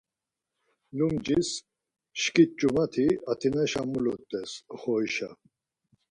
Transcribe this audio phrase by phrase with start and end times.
[0.97, 1.49] Lumcis
[2.21, 5.29] şkit cumati Atinaşa mulut̆es, oxorişa.